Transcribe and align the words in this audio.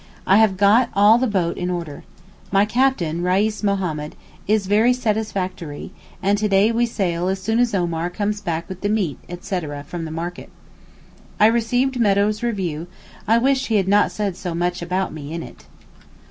I 0.25 0.37
have 0.37 0.57
got 0.57 0.89
all 0.95 1.19
the 1.19 1.27
boat 1.27 1.57
in 1.59 1.69
order. 1.69 2.03
My 2.51 2.65
captain, 2.65 3.21
Reis 3.21 3.61
Mohammed, 3.61 4.15
is 4.47 4.65
very 4.65 4.93
satisfactory, 4.93 5.91
and 6.23 6.39
to 6.39 6.49
day 6.49 6.71
we 6.71 6.87
sail 6.87 7.27
as 7.27 7.39
soon 7.39 7.59
as 7.59 7.75
Omar 7.75 8.09
comes 8.09 8.41
back 8.41 8.67
with 8.67 8.81
the 8.81 8.89
meat, 8.89 9.19
etc. 9.29 9.83
from 9.83 10.11
market. 10.11 10.49
I 11.39 11.45
received 11.45 11.99
Meadow's 11.99 12.41
review; 12.41 12.87
I 13.27 13.37
wish 13.37 13.67
he 13.67 13.75
had 13.75 13.87
not 13.87 14.11
said 14.11 14.35
so 14.35 14.55
much 14.55 14.81
about 14.81 15.13
me 15.13 15.33
in 15.35 15.43
it. 15.43 15.65